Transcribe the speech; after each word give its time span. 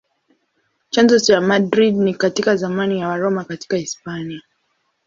Chanzo 0.89 1.19
cha 1.19 1.41
Madrid 1.41 1.95
ni 1.95 2.13
katika 2.13 2.55
zamani 2.55 2.99
za 2.99 3.07
Waroma 3.07 3.43
katika 3.43 3.77
Hispania. 3.77 4.41